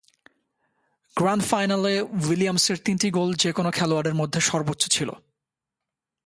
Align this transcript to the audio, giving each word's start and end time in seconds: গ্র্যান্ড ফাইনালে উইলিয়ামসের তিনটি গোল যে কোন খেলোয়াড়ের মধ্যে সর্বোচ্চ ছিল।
গ্র্যান্ড 1.17 1.43
ফাইনালে 1.43 1.93
উইলিয়ামসের 2.27 2.77
তিনটি 2.85 3.07
গোল 3.11 3.29
যে 3.33 3.51
কোন 3.53 3.67
খেলোয়াড়ের 3.71 4.15
মধ্যে 4.15 4.39
সর্বোচ্চ 4.41 4.83
ছিল। 4.87 5.09